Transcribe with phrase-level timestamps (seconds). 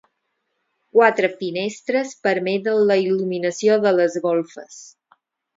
[0.97, 4.83] Quatre finestres permeten la il·luminació de les golfes.